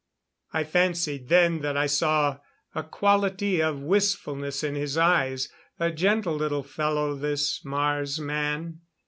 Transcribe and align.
I 0.51 0.63
fancied 0.63 1.29
then 1.29 1.59
that 1.61 1.77
I 1.77 1.85
saw 1.85 2.39
a 2.73 2.81
quality 2.81 3.61
of 3.61 3.81
wistfulness 3.81 4.63
in 4.63 4.73
his 4.73 4.97
eyes. 4.97 5.47
A 5.79 5.91
gentle 5.91 6.33
little 6.35 6.63
fellow, 6.63 7.13
this 7.13 7.63
Mars 7.63 8.19
man. 8.19 8.79